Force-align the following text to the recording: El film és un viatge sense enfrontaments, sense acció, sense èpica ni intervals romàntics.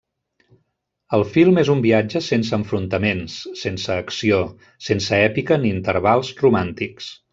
El 1.17 1.25
film 1.33 1.59
és 1.63 1.69
un 1.73 1.83
viatge 1.83 2.21
sense 2.29 2.57
enfrontaments, 2.59 3.37
sense 3.65 3.99
acció, 4.05 4.41
sense 4.87 5.21
èpica 5.31 5.61
ni 5.67 5.75
intervals 5.79 6.33
romàntics. 6.45 7.13